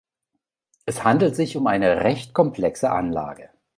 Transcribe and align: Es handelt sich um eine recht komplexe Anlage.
Es 0.87 1.03
handelt 1.03 1.35
sich 1.35 1.55
um 1.55 1.67
eine 1.67 1.97
recht 2.03 2.33
komplexe 2.33 2.89
Anlage. 2.89 3.51